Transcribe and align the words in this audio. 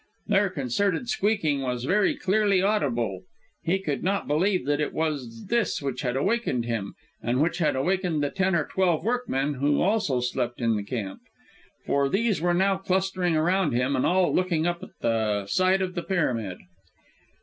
Their 0.25 0.49
concerted 0.49 1.09
squeaking 1.09 1.61
was 1.61 1.83
very 1.83 2.15
clearly 2.15 2.59
audible. 2.59 3.21
He 3.61 3.77
could 3.77 4.03
not 4.03 4.27
believe 4.27 4.65
that 4.65 4.81
it 4.81 4.93
was 4.93 5.45
this 5.45 5.79
which 5.79 6.01
had 6.01 6.15
awakened 6.17 6.65
him, 6.65 6.95
and 7.21 7.39
which 7.39 7.59
had 7.59 7.75
awakened 7.75 8.23
the 8.23 8.31
ten 8.31 8.55
or 8.55 8.65
twelve 8.65 9.03
workmen 9.03 9.53
who 9.53 9.79
also 9.79 10.19
slept 10.19 10.59
in 10.59 10.75
the 10.75 10.81
camp, 10.81 11.19
for 11.85 12.09
these 12.09 12.41
were 12.41 12.55
now 12.55 12.77
clustering 12.77 13.35
around 13.35 13.73
him, 13.73 13.95
and 13.95 14.07
all 14.07 14.33
looking 14.33 14.65
up 14.65 14.81
at 14.81 14.97
the 15.01 15.45
side 15.45 15.83
of 15.83 15.93
the 15.93 16.01
pyramid. 16.01 16.57